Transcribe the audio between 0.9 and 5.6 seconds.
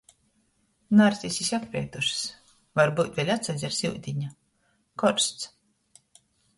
Narcisis apveitušys, varbyut vēļ atsadzers iudiņa. Korsts